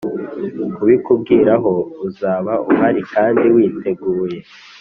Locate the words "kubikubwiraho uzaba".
0.75-2.53